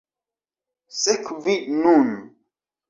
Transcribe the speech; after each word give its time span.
Sekvi 1.01 1.55
nun! 1.81 2.09